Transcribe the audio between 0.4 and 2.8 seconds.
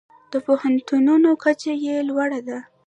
پوهنتونونو کچه یې لوړه ده.